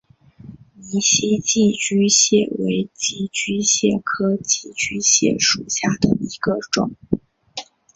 [0.79, 6.95] 泥栖寄居蟹为寄居蟹科寄居蟹属下的一个种。